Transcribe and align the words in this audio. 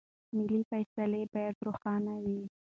مالي 0.35 0.59
پالیسي 0.69 1.23
باید 1.33 1.55
روښانه 1.65 2.13
وي. 2.23 2.41